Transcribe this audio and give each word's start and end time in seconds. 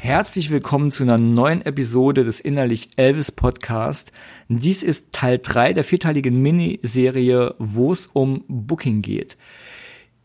Herzlich 0.00 0.50
willkommen 0.50 0.92
zu 0.92 1.02
einer 1.02 1.18
neuen 1.18 1.60
Episode 1.66 2.22
des 2.22 2.38
Innerlich 2.38 2.88
Elvis 2.94 3.32
Podcast. 3.32 4.12
Dies 4.48 4.84
ist 4.84 5.10
Teil 5.10 5.40
3 5.42 5.72
der 5.72 5.82
vierteiligen 5.82 6.40
Miniserie, 6.40 7.56
wo 7.58 7.92
es 7.92 8.06
um 8.06 8.44
Booking 8.46 9.02
geht. 9.02 9.36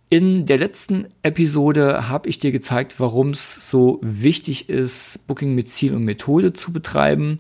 In 0.10 0.46
der 0.46 0.60
letzten 0.60 1.08
Episode 1.24 2.08
habe 2.08 2.30
ich 2.30 2.38
dir 2.38 2.52
gezeigt, 2.52 3.00
warum 3.00 3.32
es 3.32 3.68
so 3.68 4.00
wichtig 4.04 4.70
ist, 4.70 5.26
Booking 5.26 5.56
mit 5.56 5.68
Ziel 5.68 5.96
und 5.96 6.04
Methode 6.04 6.54
zu 6.54 6.72
betreiben. 6.72 7.40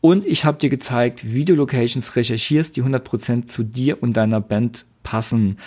Und 0.00 0.26
ich 0.26 0.44
habe 0.44 0.58
dir 0.58 0.70
gezeigt, 0.70 1.32
wie 1.32 1.44
du 1.44 1.54
Locations 1.54 2.16
recherchierst, 2.16 2.76
die 2.76 2.82
100% 2.82 3.46
zu 3.46 3.62
dir 3.62 4.02
und 4.02 4.16
deiner 4.16 4.40
Band 4.40 4.86
passen. 5.02 5.58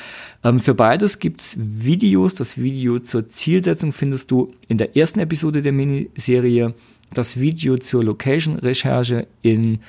Ähm, 0.43 0.59
für 0.59 0.73
beides 0.73 1.19
gibt's 1.19 1.55
Videos. 1.57 2.35
Das 2.35 2.57
Video 2.57 2.99
zur 2.99 3.27
Zielsetzung 3.27 3.91
findest 3.91 4.31
du 4.31 4.53
in 4.67 4.77
der 4.77 4.95
ersten 4.95 5.19
Episode 5.19 5.61
der 5.61 5.71
Miniserie. 5.71 6.73
Das 7.13 7.39
Video 7.39 7.77
zur 7.77 8.03
Location-Recherche 8.03 9.27
in 9.41 9.79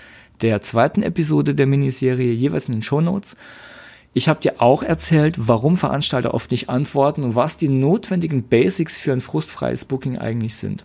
der 0.43 0.63
zweiten 0.63 1.03
Episode 1.03 1.55
der 1.55 1.67
Miniserie, 1.67 2.33
jeweils 2.33 2.67
in 2.67 2.73
den 2.73 2.83
Show 2.83 3.01
Notes. 3.01 3.37
Ich 4.13 4.29
habe 4.29 4.41
dir 4.41 4.61
auch 4.63 4.83
erzählt, 4.83 5.35
warum 5.39 5.77
Veranstalter 5.77 6.35
oft 6.35 6.51
nicht 6.51 6.69
antworten 6.69 7.25
und 7.25 7.35
was 7.35 7.57
die 7.57 7.69
notwendigen 7.69 8.45
Basics 8.45 8.99
für 8.99 9.13
ein 9.13 9.21
frustfreies 9.21 9.85
Booking 9.85 10.19
eigentlich 10.19 10.55
sind. 10.57 10.85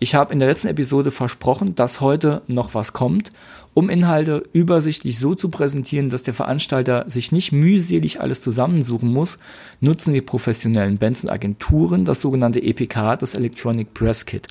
Ich 0.00 0.14
habe 0.14 0.32
in 0.32 0.38
der 0.38 0.48
letzten 0.48 0.68
Episode 0.68 1.10
versprochen, 1.10 1.74
dass 1.74 2.00
heute 2.00 2.42
noch 2.46 2.72
was 2.74 2.92
kommt, 2.92 3.32
um 3.74 3.90
Inhalte 3.90 4.44
übersichtlich 4.52 5.18
so 5.18 5.34
zu 5.34 5.48
präsentieren, 5.48 6.08
dass 6.08 6.22
der 6.22 6.34
Veranstalter 6.34 7.04
sich 7.08 7.32
nicht 7.32 7.50
mühselig 7.50 8.20
alles 8.20 8.40
zusammensuchen 8.40 9.08
muss, 9.08 9.38
nutzen 9.80 10.14
die 10.14 10.20
professionellen 10.20 10.98
Bands 10.98 11.24
und 11.24 11.30
Agenturen 11.30 12.04
das 12.04 12.20
sogenannte 12.20 12.62
EPK, 12.62 13.16
das 13.16 13.34
Electronic 13.34 13.92
Press 13.92 14.24
Kit. 14.24 14.46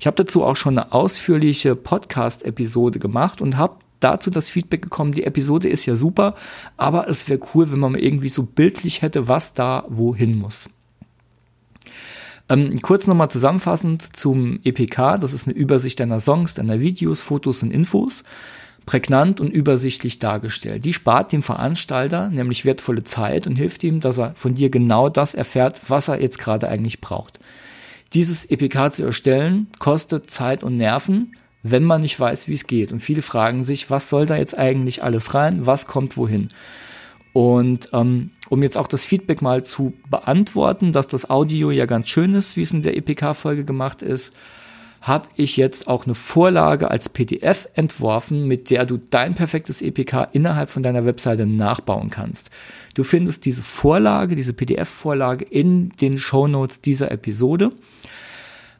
Ich 0.00 0.08
habe 0.08 0.16
dazu 0.16 0.42
auch 0.42 0.56
schon 0.56 0.76
eine 0.76 0.92
ausführliche 0.92 1.76
Podcast-Episode 1.76 2.98
gemacht 2.98 3.40
und 3.40 3.56
habe 3.56 3.76
dazu 4.00 4.30
das 4.30 4.50
Feedback 4.50 4.82
gekommen, 4.82 5.12
die 5.12 5.24
Episode 5.24 5.68
ist 5.68 5.86
ja 5.86 5.94
super, 5.94 6.34
aber 6.76 7.08
es 7.08 7.28
wäre 7.28 7.40
cool, 7.54 7.70
wenn 7.70 7.78
man 7.78 7.94
irgendwie 7.94 8.28
so 8.28 8.42
bildlich 8.42 9.02
hätte, 9.02 9.28
was 9.28 9.54
da 9.54 9.84
wohin 9.88 10.36
muss. 10.36 10.70
Ähm, 12.48 12.80
kurz 12.80 13.06
nochmal 13.06 13.30
zusammenfassend 13.30 14.16
zum 14.16 14.60
EPK. 14.64 15.18
Das 15.18 15.32
ist 15.32 15.46
eine 15.46 15.56
Übersicht 15.56 16.00
deiner 16.00 16.20
Songs, 16.20 16.54
deiner 16.54 16.80
Videos, 16.80 17.20
Fotos 17.20 17.62
und 17.62 17.70
Infos. 17.70 18.24
Prägnant 18.86 19.38
und 19.42 19.50
übersichtlich 19.50 20.18
dargestellt. 20.18 20.86
Die 20.86 20.94
spart 20.94 21.32
dem 21.32 21.42
Veranstalter 21.42 22.30
nämlich 22.30 22.64
wertvolle 22.64 23.04
Zeit 23.04 23.46
und 23.46 23.56
hilft 23.56 23.84
ihm, 23.84 24.00
dass 24.00 24.18
er 24.18 24.34
von 24.34 24.54
dir 24.54 24.70
genau 24.70 25.10
das 25.10 25.34
erfährt, 25.34 25.82
was 25.88 26.08
er 26.08 26.22
jetzt 26.22 26.38
gerade 26.38 26.70
eigentlich 26.70 27.02
braucht. 27.02 27.38
Dieses 28.14 28.46
EPK 28.46 28.90
zu 28.94 29.04
erstellen 29.04 29.66
kostet 29.78 30.30
Zeit 30.30 30.64
und 30.64 30.78
Nerven, 30.78 31.36
wenn 31.62 31.84
man 31.84 32.00
nicht 32.00 32.18
weiß, 32.18 32.48
wie 32.48 32.54
es 32.54 32.66
geht. 32.66 32.90
Und 32.90 33.00
viele 33.00 33.20
fragen 33.20 33.62
sich, 33.62 33.90
was 33.90 34.08
soll 34.08 34.24
da 34.24 34.36
jetzt 34.36 34.56
eigentlich 34.56 35.02
alles 35.04 35.34
rein? 35.34 35.66
Was 35.66 35.86
kommt 35.86 36.16
wohin? 36.16 36.48
Und 37.32 37.90
ähm, 37.92 38.30
um 38.48 38.62
jetzt 38.62 38.76
auch 38.76 38.86
das 38.86 39.04
Feedback 39.06 39.42
mal 39.42 39.64
zu 39.64 39.92
beantworten, 40.10 40.92
dass 40.92 41.08
das 41.08 41.30
Audio 41.30 41.70
ja 41.70 41.86
ganz 41.86 42.08
schön 42.08 42.34
ist, 42.34 42.56
wie 42.56 42.62
es 42.62 42.72
in 42.72 42.82
der 42.82 42.96
EPK-Folge 42.96 43.64
gemacht 43.64 44.02
ist, 44.02 44.38
habe 45.00 45.28
ich 45.36 45.56
jetzt 45.56 45.86
auch 45.86 46.06
eine 46.06 46.14
Vorlage 46.14 46.90
als 46.90 47.08
PDF 47.08 47.68
entworfen, 47.74 48.46
mit 48.46 48.70
der 48.70 48.84
du 48.84 48.98
dein 48.98 49.34
perfektes 49.34 49.80
EPK 49.80 50.28
innerhalb 50.32 50.70
von 50.70 50.82
deiner 50.82 51.04
Webseite 51.04 51.46
nachbauen 51.46 52.10
kannst. 52.10 52.50
Du 52.94 53.04
findest 53.04 53.44
diese 53.44 53.62
Vorlage, 53.62 54.34
diese 54.34 54.52
PDF-Vorlage 54.52 55.44
in 55.44 55.90
den 56.00 56.18
Show 56.18 56.48
Notes 56.48 56.80
dieser 56.80 57.12
Episode. 57.12 57.72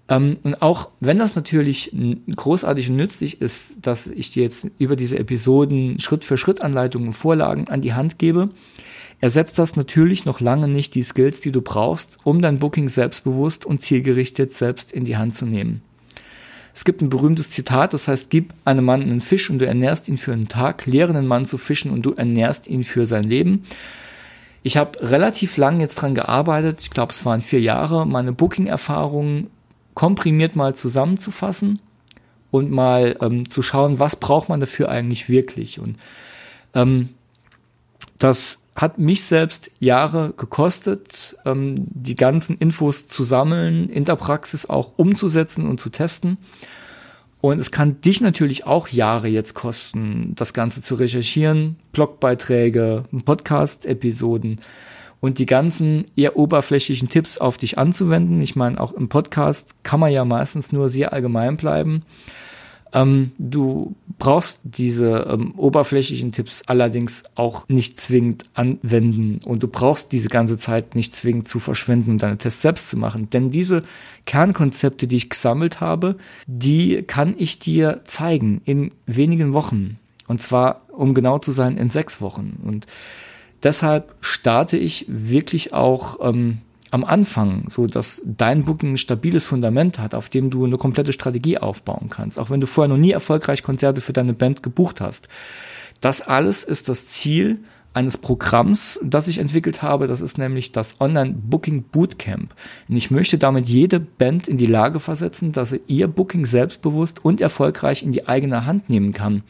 Ähm, 0.09 0.39
und 0.43 0.63
auch 0.63 0.91
wenn 1.01 1.19
das 1.19 1.35
natürlich 1.35 1.95
großartig 2.35 2.91
und 2.91 2.97
nützlich 2.97 3.41
ist, 3.41 3.87
dass 3.87 4.07
ich 4.07 4.31
dir 4.31 4.43
jetzt 4.43 4.67
über 4.79 4.97
diese 4.97 5.19
Episoden 5.19 6.01
Schritt 6.01 6.25
für 6.25 6.39
Schritt 6.39 6.63
Anleitungen 6.63 7.09
und 7.09 7.15
Vorlagen 7.15 7.69
an 7.69 7.81
die 7.81 7.95
Hand 7.95 8.19
gebe, 8.19 8.51
ersetzt 9.21 9.59
das 9.59 9.77
natürlich 9.77 10.25
noch 10.25 10.41
lange 10.41 10.69
nicht 10.69 10.95
die 10.95 11.03
Skills, 11.03 11.41
die 11.41 11.53
du 11.53 11.61
brauchst, 11.61 12.19
um 12.25 12.41
dein 12.41 12.59
Booking 12.59 12.89
selbstbewusst 12.89 13.67
und 13.67 13.81
zielgerichtet 13.81 14.53
selbst 14.53 14.93
in 14.93 15.05
die 15.05 15.17
Hand 15.17 15.35
zu 15.35 15.45
nehmen. 15.45 15.83
Es 16.75 16.85
gibt 16.85 17.03
ein 17.03 17.11
berühmtes 17.11 17.51
Zitat, 17.51 17.93
das 17.93 18.07
heißt, 18.07 18.31
gib 18.31 18.55
einem 18.65 18.85
Mann 18.85 19.03
einen 19.03 19.21
Fisch 19.21 19.51
und 19.51 19.59
du 19.59 19.67
ernährst 19.67 20.09
ihn 20.09 20.17
für 20.17 20.33
einen 20.33 20.47
Tag, 20.47 20.87
lehre 20.87 21.13
einen 21.13 21.27
Mann 21.27 21.45
zu 21.45 21.59
fischen 21.59 21.91
und 21.91 22.03
du 22.03 22.13
ernährst 22.13 22.69
ihn 22.69 22.85
für 22.85 23.05
sein 23.05 23.25
Leben. 23.25 23.65
Ich 24.63 24.77
habe 24.77 25.01
relativ 25.01 25.57
lang 25.57 25.81
jetzt 25.81 25.97
dran 25.97 26.15
gearbeitet, 26.15 26.81
ich 26.83 26.91
glaube 26.91 27.13
es 27.13 27.25
waren 27.25 27.41
vier 27.41 27.61
Jahre, 27.61 28.07
meine 28.07 28.33
Booking-Erfahrungen 28.33 29.49
komprimiert 29.99 30.55
mal 30.55 30.77
zusammenzufassen 30.77 31.81
und 32.53 32.71
mal 32.71 33.17
ähm, 33.21 33.51
zu 33.51 33.63
schauen, 33.63 33.99
was 33.99 34.15
braucht 34.15 34.49
man 34.49 34.61
dafür 34.61 34.91
eigentlich 34.91 35.29
wirklich. 35.29 35.81
Und 35.81 35.97
ähm, 36.73 37.09
das 38.21 38.59
hat 38.77 39.01
mich 39.01 39.25
selbst 39.25 39.73
Jahre 39.81 40.35
gekostet, 40.37 41.37
ähm, 41.45 41.75
die 41.79 42.15
ganzen 42.15 42.59
Infos 42.59 43.09
zu 43.09 43.25
sammeln, 43.25 43.89
in 43.89 44.05
der 44.05 44.15
Praxis 44.15 44.67
auch 44.67 44.93
umzusetzen 44.95 45.67
und 45.67 45.81
zu 45.81 45.91
testen. 45.91 46.39
Und 47.41 47.59
es 47.59 47.73
kann 47.73 48.01
dich 48.01 48.21
natürlich 48.21 48.67
auch 48.67 48.87
Jahre 48.87 49.27
jetzt 49.27 49.55
kosten, 49.55 50.33
das 50.37 50.55
Ganze 50.55 50.81
zu 50.81 50.95
recherchieren, 50.95 51.75
Blogbeiträge, 51.91 53.03
Podcast-Episoden, 53.25 54.61
und 55.21 55.39
die 55.39 55.47
ganzen 55.47 56.05
eher 56.17 56.37
oberflächlichen 56.37 57.09
Tipps 57.09 57.39
auf 57.39 57.59
dich 57.59 57.79
anzuwenden. 57.79 58.41
Ich 58.41 58.57
meine, 58.57 58.81
auch 58.81 58.93
im 58.93 59.09
Podcast 59.09 59.75
kann 59.83 60.01
man 60.01 60.13
ja 60.13 60.25
meistens 60.25 60.73
nur 60.73 60.89
sehr 60.89 61.13
allgemein 61.13 61.57
bleiben. 61.57 62.05
Ähm, 62.93 63.33
du 63.39 63.95
brauchst 64.19 64.61
diese 64.63 65.27
ähm, 65.31 65.53
oberflächlichen 65.57 66.33
Tipps 66.33 66.63
allerdings 66.67 67.23
auch 67.35 67.69
nicht 67.69 68.01
zwingend 68.01 68.45
anwenden 68.55 69.41
und 69.45 69.63
du 69.63 69.69
brauchst 69.69 70.13
diese 70.13 70.29
ganze 70.29 70.59
Zeit 70.59 70.95
nicht 70.95 71.15
zwingend 71.15 71.47
zu 71.47 71.59
verschwenden, 71.59 72.13
um 72.13 72.19
deine 72.19 72.39
Tests 72.39 72.63
selbst 72.63 72.89
zu 72.89 72.97
machen. 72.97 73.29
Denn 73.31 73.51
diese 73.51 73.85
Kernkonzepte, 74.25 75.07
die 75.07 75.17
ich 75.17 75.31
gesammelt 75.31 75.81
habe, 75.81 76.17
die 76.47 77.03
kann 77.03 77.35
ich 77.37 77.59
dir 77.59 78.01
zeigen 78.05 78.63
in 78.65 78.93
wenigen 79.07 79.53
Wochen. 79.53 79.99
Und 80.27 80.43
zwar, 80.43 80.83
um 80.89 81.15
genau 81.15 81.39
zu 81.39 81.53
sein, 81.53 81.77
in 81.77 81.91
sechs 81.91 82.21
Wochen. 82.21 82.59
Und 82.65 82.87
Deshalb 83.63 84.15
starte 84.21 84.77
ich 84.77 85.07
wirklich 85.09 85.73
auch 85.75 86.19
ähm, 86.21 86.59
am 86.91 87.05
Anfang, 87.05 87.65
so 87.69 87.87
dass 87.87 88.23
dein 88.25 88.65
Booking 88.65 88.93
ein 88.93 88.97
stabiles 88.97 89.47
Fundament 89.47 89.99
hat, 89.99 90.15
auf 90.15 90.29
dem 90.29 90.51
du 90.51 90.65
eine 90.65 90.77
komplette 90.77 91.13
Strategie 91.13 91.59
aufbauen 91.59 92.09
kannst, 92.11 92.39
auch 92.39 92.51
wenn 92.51 92.61
du 92.61 92.67
vorher 92.67 92.89
noch 92.89 93.01
nie 93.01 93.11
erfolgreich 93.11 93.63
Konzerte 93.63 94.01
für 94.01 94.13
deine 94.13 94.33
Band 94.33 94.63
gebucht 94.63 95.01
hast. 95.01 95.29
Das 96.01 96.21
alles 96.21 96.65
ist 96.65 96.89
das 96.89 97.07
Ziel 97.07 97.59
eines 97.99 98.17
Programms, 98.17 99.01
das 99.03 99.27
ich 99.27 99.39
entwickelt 99.39 99.83
habe. 99.83 100.07
Das 100.07 100.21
ist 100.21 100.39
nämlich 100.39 100.71
das 100.71 101.01
Online 101.01 101.35
Booking 101.37 101.83
Bootcamp. 101.83 102.55
Und 102.89 102.97
ich 102.97 103.11
möchte 103.11 103.39
damit 103.39 103.69
jede 103.69 103.99
Band 103.99 104.47
in 104.47 104.57
die 104.57 104.67
Lage 104.67 105.01
versetzen, 105.01 105.51
dass 105.51 105.71
sie 105.71 105.81
ihr 105.89 106.07
Booking 106.07 106.47
selbstbewusst 106.47 107.25
und 107.25 107.41
erfolgreich 107.41 108.05
in 108.05 108.13
die 108.13 108.29
eigene 108.29 108.67
Hand 108.67 108.89
nehmen 108.89 109.13
kann. 109.13 109.43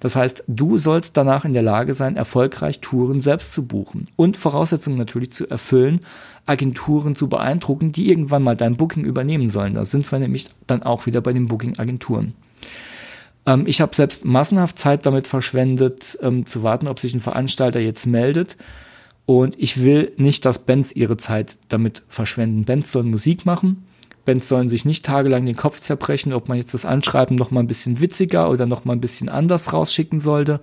Das 0.00 0.16
heißt, 0.16 0.42
du 0.48 0.78
sollst 0.78 1.16
danach 1.16 1.44
in 1.44 1.52
der 1.52 1.62
Lage 1.62 1.94
sein, 1.94 2.16
erfolgreich 2.16 2.80
Touren 2.80 3.20
selbst 3.20 3.52
zu 3.52 3.66
buchen 3.66 4.08
und 4.16 4.36
Voraussetzungen 4.36 4.98
natürlich 4.98 5.30
zu 5.30 5.48
erfüllen, 5.48 6.00
Agenturen 6.44 7.14
zu 7.14 7.28
beeindrucken, 7.28 7.92
die 7.92 8.10
irgendwann 8.10 8.42
mal 8.42 8.56
dein 8.56 8.76
Booking 8.76 9.04
übernehmen 9.04 9.48
sollen. 9.48 9.74
Da 9.74 9.84
sind 9.84 10.10
wir 10.10 10.18
nämlich 10.18 10.48
dann 10.66 10.82
auch 10.82 11.06
wieder 11.06 11.20
bei 11.20 11.32
den 11.32 11.46
Booking-Agenturen. 11.46 12.34
Ähm, 13.46 13.64
ich 13.66 13.80
habe 13.80 13.94
selbst 13.94 14.24
massenhaft 14.24 14.78
Zeit 14.78 15.06
damit 15.06 15.26
verschwendet, 15.26 16.18
ähm, 16.22 16.46
zu 16.46 16.62
warten, 16.62 16.88
ob 16.88 16.98
sich 16.98 17.14
ein 17.14 17.20
Veranstalter 17.20 17.80
jetzt 17.80 18.06
meldet. 18.06 18.56
Und 19.24 19.58
ich 19.58 19.82
will 19.82 20.12
nicht, 20.16 20.44
dass 20.44 20.60
Bands 20.60 20.94
ihre 20.94 21.16
Zeit 21.16 21.56
damit 21.68 22.02
verschwenden. 22.08 22.64
Bands 22.64 22.92
sollen 22.92 23.10
Musik 23.10 23.46
machen. 23.46 23.86
Bands 24.24 24.48
sollen 24.48 24.68
sich 24.68 24.84
nicht 24.84 25.04
tagelang 25.04 25.46
den 25.46 25.56
Kopf 25.56 25.80
zerbrechen, 25.80 26.32
ob 26.32 26.48
man 26.48 26.58
jetzt 26.58 26.74
das 26.74 26.84
Anschreiben 26.84 27.36
noch 27.36 27.50
mal 27.50 27.60
ein 27.60 27.66
bisschen 27.66 28.00
witziger 28.00 28.50
oder 28.50 28.66
noch 28.66 28.84
mal 28.84 28.92
ein 28.92 29.00
bisschen 29.00 29.28
anders 29.28 29.72
rausschicken 29.72 30.20
sollte. 30.20 30.60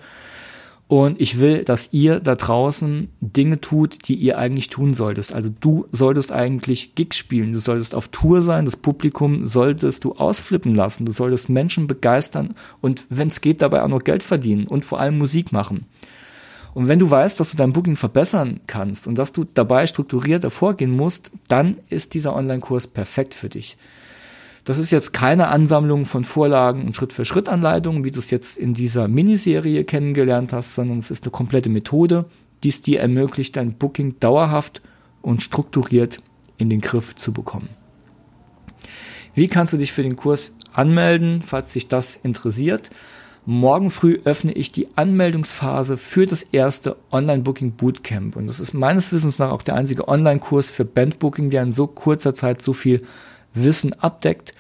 Und 0.89 1.21
ich 1.21 1.39
will, 1.39 1.63
dass 1.63 1.93
ihr 1.93 2.19
da 2.19 2.33
draußen 2.33 3.09
Dinge 3.21 3.61
tut, 3.61 4.07
die 4.07 4.15
ihr 4.15 4.39
eigentlich 4.39 4.69
tun 4.69 4.95
solltest. 4.95 5.31
Also 5.31 5.51
du 5.61 5.85
solltest 5.91 6.31
eigentlich 6.31 6.95
Gigs 6.95 7.15
spielen, 7.15 7.53
du 7.53 7.59
solltest 7.59 7.93
auf 7.93 8.07
Tour 8.07 8.41
sein, 8.41 8.65
das 8.65 8.75
Publikum 8.75 9.45
solltest 9.45 10.03
du 10.03 10.13
ausflippen 10.13 10.73
lassen, 10.73 11.05
du 11.05 11.11
solltest 11.11 11.47
Menschen 11.47 11.85
begeistern 11.85 12.55
und 12.81 13.05
wenn 13.11 13.27
es 13.27 13.41
geht, 13.41 13.61
dabei 13.61 13.83
auch 13.83 13.87
noch 13.87 14.03
Geld 14.03 14.23
verdienen 14.23 14.65
und 14.65 14.83
vor 14.83 14.99
allem 14.99 15.19
Musik 15.19 15.51
machen. 15.51 15.85
Und 16.73 16.87
wenn 16.87 16.97
du 16.97 17.11
weißt, 17.11 17.39
dass 17.39 17.51
du 17.51 17.57
dein 17.57 17.71
Booking 17.71 17.95
verbessern 17.95 18.59
kannst 18.65 19.05
und 19.05 19.15
dass 19.19 19.31
du 19.31 19.43
dabei 19.43 19.85
strukturierter 19.85 20.49
vorgehen 20.49 20.91
musst, 20.91 21.29
dann 21.49 21.77
ist 21.89 22.15
dieser 22.15 22.35
Online-Kurs 22.35 22.87
perfekt 22.87 23.35
für 23.35 23.49
dich. 23.49 23.77
Das 24.69 24.77
ist 24.77 24.91
jetzt 24.91 25.13
keine 25.13 25.47
Ansammlung 25.47 26.05
von 26.05 26.23
Vorlagen 26.23 26.85
und 26.85 26.95
Schritt-für-Schritt-Anleitungen, 26.95 28.03
wie 28.03 28.11
du 28.11 28.19
es 28.19 28.29
jetzt 28.29 28.55
in 28.55 28.75
dieser 28.75 29.07
Miniserie 29.07 29.83
kennengelernt 29.83 30.53
hast, 30.53 30.75
sondern 30.75 30.99
es 30.99 31.09
ist 31.09 31.23
eine 31.23 31.31
komplette 31.31 31.69
Methode, 31.69 32.25
die 32.63 32.69
es 32.69 32.83
dir 32.83 32.99
ermöglicht, 32.99 33.55
dein 33.55 33.73
Booking 33.73 34.19
dauerhaft 34.19 34.83
und 35.23 35.41
strukturiert 35.41 36.21
in 36.57 36.69
den 36.69 36.81
Griff 36.81 37.15
zu 37.15 37.33
bekommen. 37.33 37.69
Wie 39.33 39.47
kannst 39.47 39.73
du 39.73 39.77
dich 39.77 39.91
für 39.91 40.03
den 40.03 40.17
Kurs 40.17 40.51
anmelden, 40.71 41.41
falls 41.41 41.73
dich 41.73 41.87
das 41.87 42.15
interessiert? 42.17 42.91
Morgen 43.47 43.89
früh 43.89 44.19
öffne 44.23 44.51
ich 44.51 44.71
die 44.71 44.89
Anmeldungsphase 44.95 45.97
für 45.97 46.27
das 46.27 46.43
erste 46.43 46.95
Online-Booking 47.11 47.71
Bootcamp. 47.71 48.35
Und 48.35 48.45
das 48.45 48.59
ist 48.59 48.75
meines 48.75 49.11
Wissens 49.11 49.39
nach 49.39 49.49
auch 49.49 49.63
der 49.63 49.73
einzige 49.73 50.07
Online-Kurs 50.07 50.69
für 50.69 50.85
Bandbooking, 50.85 51.49
der 51.49 51.63
in 51.63 51.73
so 51.73 51.87
kurzer 51.87 52.35
Zeit 52.35 52.61
so 52.61 52.73
viel 52.73 53.01
Wissen 53.63 53.93
abdeckt 53.93 54.53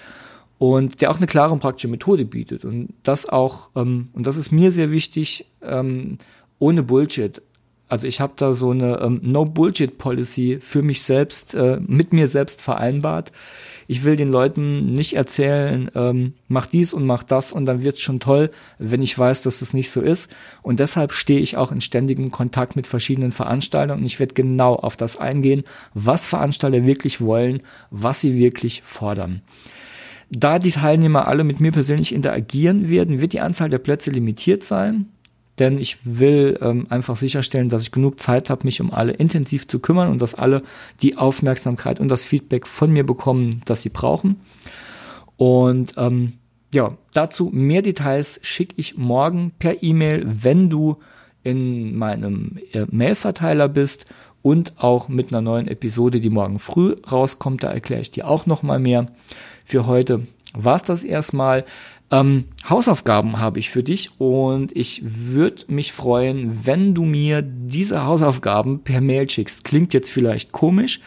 und 0.57 1.01
der 1.01 1.11
auch 1.11 1.17
eine 1.17 1.27
klare 1.27 1.53
und 1.53 1.59
praktische 1.59 1.87
Methode 1.87 2.25
bietet. 2.25 2.65
Und 2.65 2.93
das 3.03 3.27
auch, 3.27 3.69
ähm, 3.75 4.09
und 4.13 4.27
das 4.27 4.37
ist 4.37 4.51
mir 4.51 4.71
sehr 4.71 4.91
wichtig, 4.91 5.45
ähm, 5.61 6.17
ohne 6.59 6.83
Bullshit. 6.83 7.41
Also 7.89 8.07
ich 8.07 8.21
habe 8.21 8.33
da 8.35 8.53
so 8.53 8.69
eine 8.69 8.99
ähm, 9.01 9.19
No-Bullshit-Policy 9.23 10.59
für 10.61 10.83
mich 10.83 11.01
selbst, 11.01 11.55
äh, 11.55 11.79
mit 11.85 12.13
mir 12.13 12.27
selbst 12.27 12.61
vereinbart. 12.61 13.31
Ich 13.87 14.03
will 14.03 14.15
den 14.15 14.29
Leuten 14.29 14.93
nicht 14.93 15.15
erzählen, 15.15 15.89
ähm, 15.95 16.33
mach 16.47 16.67
dies 16.67 16.93
und 16.93 17.07
mach 17.07 17.23
das 17.23 17.51
und 17.51 17.65
dann 17.65 17.83
wird's 17.83 18.01
schon 18.01 18.19
toll, 18.19 18.51
wenn 18.77 19.01
ich 19.01 19.17
weiß, 19.17 19.41
dass 19.41 19.63
es 19.63 19.73
nicht 19.73 19.89
so 19.89 20.01
ist. 20.01 20.31
Und 20.61 20.79
deshalb 20.79 21.11
stehe 21.11 21.39
ich 21.39 21.57
auch 21.57 21.71
in 21.71 21.81
ständigem 21.81 22.29
Kontakt 22.29 22.75
mit 22.75 22.85
verschiedenen 22.85 23.31
Veranstaltern 23.31 23.99
und 23.99 24.05
ich 24.05 24.19
werde 24.19 24.35
genau 24.35 24.75
auf 24.75 24.95
das 24.95 25.17
eingehen, 25.17 25.63
was 25.95 26.27
Veranstalter 26.27 26.85
wirklich 26.85 27.21
wollen, 27.21 27.63
was 27.89 28.21
sie 28.21 28.35
wirklich 28.37 28.83
fordern. 28.83 29.41
Da 30.29 30.59
die 30.59 30.71
Teilnehmer 30.71 31.27
alle 31.27 31.43
mit 31.43 31.59
mir 31.59 31.71
persönlich 31.71 32.13
interagieren 32.13 32.87
werden, 32.87 33.19
wird 33.19 33.33
die 33.33 33.39
Anzahl 33.39 33.71
der 33.71 33.79
Plätze 33.79 34.11
limitiert 34.11 34.61
sein 34.61 35.07
denn 35.59 35.77
ich 35.77 35.97
will 36.05 36.57
ähm, 36.61 36.85
einfach 36.89 37.15
sicherstellen, 37.15 37.69
dass 37.69 37.81
ich 37.81 37.91
genug 37.91 38.19
Zeit 38.19 38.49
habe, 38.49 38.65
mich 38.65 38.81
um 38.81 38.93
alle 38.93 39.13
intensiv 39.13 39.67
zu 39.67 39.79
kümmern 39.79 40.09
und 40.09 40.21
dass 40.21 40.35
alle 40.35 40.63
die 41.01 41.17
Aufmerksamkeit 41.17 41.99
und 41.99 42.07
das 42.07 42.25
Feedback 42.25 42.65
von 42.67 42.91
mir 42.91 43.05
bekommen, 43.05 43.61
das 43.65 43.81
sie 43.81 43.89
brauchen. 43.89 44.37
Und 45.37 45.95
ähm, 45.97 46.33
ja, 46.73 46.97
dazu 47.13 47.49
mehr 47.51 47.81
Details 47.81 48.39
schicke 48.43 48.75
ich 48.77 48.97
morgen 48.97 49.51
per 49.57 49.83
E-Mail, 49.83 50.25
wenn 50.25 50.69
du 50.69 50.97
in 51.43 51.97
meinem 51.97 52.57
äh, 52.73 52.85
Mailverteiler 52.89 53.69
bist 53.69 54.05
und 54.41 54.73
auch 54.77 55.07
mit 55.07 55.33
einer 55.33 55.41
neuen 55.41 55.67
Episode, 55.67 56.19
die 56.19 56.29
morgen 56.29 56.59
früh 56.59 56.95
rauskommt. 57.11 57.63
Da 57.63 57.71
erkläre 57.71 58.01
ich 58.01 58.11
dir 58.11 58.27
auch 58.27 58.45
noch 58.45 58.63
mal 58.63 58.79
mehr. 58.79 59.07
Für 59.65 59.85
heute 59.85 60.27
war 60.53 60.75
es 60.75 60.83
das 60.83 61.03
erstmal. 61.03 61.65
Ähm, 62.11 62.45
Hausaufgaben 62.67 63.39
habe 63.39 63.59
ich 63.59 63.69
für 63.69 63.83
dich 63.83 64.19
und 64.19 64.75
ich 64.75 65.01
würde 65.03 65.65
mich 65.67 65.93
freuen, 65.93 66.65
wenn 66.65 66.95
du 66.95 67.03
mir 67.03 67.43
diese 67.43 68.03
Hausaufgaben 68.03 68.79
per 68.83 68.99
Mail 68.99 69.29
schickst. 69.29 69.63
Klingt 69.63 69.93
jetzt 69.93 70.11
vielleicht 70.11 70.51
komisch, 70.51 71.01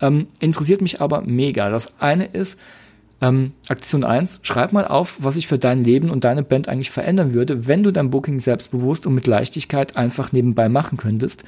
ähm, 0.00 0.28
interessiert 0.40 0.80
mich 0.80 1.00
aber 1.00 1.20
mega. 1.22 1.68
Das 1.68 2.00
eine 2.00 2.24
ist, 2.24 2.58
ähm, 3.20 3.52
Aktion 3.68 4.04
1, 4.04 4.40
schreib 4.42 4.72
mal 4.72 4.86
auf, 4.86 5.18
was 5.20 5.36
ich 5.36 5.46
für 5.46 5.58
dein 5.58 5.84
Leben 5.84 6.10
und 6.10 6.24
deine 6.24 6.42
Band 6.42 6.68
eigentlich 6.68 6.90
verändern 6.90 7.32
würde, 7.32 7.66
wenn 7.66 7.82
du 7.82 7.90
dein 7.90 8.10
Booking 8.10 8.40
selbstbewusst 8.40 9.06
und 9.06 9.14
mit 9.14 9.26
Leichtigkeit 9.26 9.96
einfach 9.96 10.32
nebenbei 10.32 10.68
machen 10.68 10.98
könntest. 10.98 11.44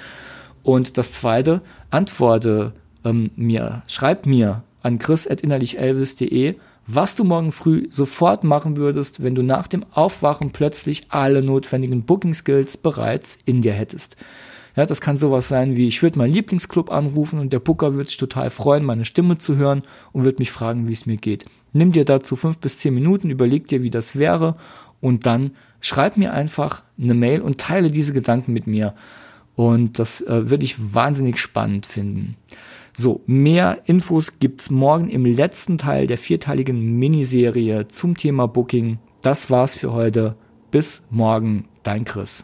Und 0.63 0.99
das 0.99 1.13
zweite, 1.13 1.61
antworte 1.91 2.73
ähm, 3.05 3.31
mir, 3.37 3.83
schreib 3.87 4.27
mir 4.27 4.63
an 4.83 4.99
chris.innerlichelvis.de, 4.99 6.57
was 6.91 7.15
du 7.17 7.25
morgen 7.25 7.53
früh 7.53 7.87
sofort 7.91 8.45
machen 8.45 8.79
würdest, 8.79 9.23
wenn 9.23 9.35
du 9.35 9.43
nach 9.43 9.67
dem 9.67 9.85
Aufwachen 9.93 10.53
plötzlich 10.53 11.03
alle 11.11 11.43
notwendigen 11.43 12.05
Booking 12.05 12.33
Skills 12.33 12.79
bereits 12.79 13.37
in 13.45 13.61
dir 13.61 13.75
hättest. 13.75 14.17
Ja, 14.75 14.87
das 14.87 15.03
kann 15.03 15.19
sowas 15.19 15.49
sein 15.49 15.77
wie, 15.77 15.87
ich 15.87 16.03
würde 16.03 16.19
meinen 16.19 16.33
Lieblingsclub 16.33 16.91
anrufen 16.91 17.41
und 17.41 17.53
der 17.53 17.59
Booker 17.59 17.93
würde 17.93 18.09
sich 18.09 18.17
total 18.17 18.49
freuen, 18.51 18.85
meine 18.85 19.05
Stimme 19.05 19.37
zu 19.37 19.57
hören 19.57 19.83
und 20.13 20.25
würde 20.25 20.39
mich 20.39 20.51
fragen, 20.51 20.89
wie 20.89 20.93
es 20.95 21.05
mir 21.05 21.19
geht. 21.19 21.45
Nimm 21.75 21.93
dir 21.93 22.07
dazu 22.07 22.37
fünf 22.37 22.59
bis 22.59 22.79
zehn 22.79 22.95
Minuten, 22.95 23.29
überleg 23.29 23.69
dir, 23.69 23.83
wie 23.83 23.91
das 23.91 24.17
wäre 24.17 24.57
und 25.03 25.27
dann 25.27 25.51
schreib 25.81 26.17
mir 26.17 26.33
einfach 26.33 26.83
eine 26.99 27.15
Mail 27.15 27.43
und 27.43 27.59
teile 27.59 27.91
diese 27.91 28.15
Gedanken 28.15 28.55
mit 28.55 28.67
mir. 28.67 28.95
Und 29.57 29.99
das 29.99 30.23
äh, 30.23 30.49
würde 30.49 30.65
ich 30.65 30.95
wahnsinnig 30.95 31.39
spannend 31.39 31.85
finden. 31.85 32.37
So, 33.01 33.21
mehr 33.27 33.83
Infos 33.85 34.41
gibt's 34.41 34.71
morgen 34.71 35.09
im 35.09 35.25
letzten 35.25 35.79
Teil 35.79 36.09
der 36.09 36.19
vierteiligen 36.19 36.99
Miniserie 36.99 37.87
zum 37.87 38.17
Thema 38.17 38.49
Booking. 38.49 38.99
Das 39.23 39.53
war's 39.53 39.77
für 39.77 39.93
heute. 39.93 40.35
Bis 40.73 41.05
morgen, 41.09 41.69
dein 41.85 42.05
Chris. 42.05 42.43